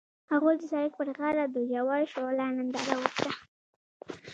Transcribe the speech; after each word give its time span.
هغوی 0.31 0.55
د 0.57 0.61
سړک 0.71 0.91
پر 0.99 1.09
غاړه 1.17 1.43
د 1.49 1.55
ژور 1.69 1.89
شعله 2.11 2.45
ننداره 2.55 2.95
وکړه. 3.01 3.31